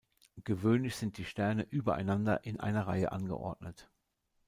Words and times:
Gewöhnlich 0.45 0.95
sind 0.95 1.19
die 1.19 1.25
Sterne 1.25 1.61
übereinander 1.61 2.43
in 2.43 2.59
einer 2.59 2.87
Reihe 2.87 3.11
angeordnet. 3.11 3.91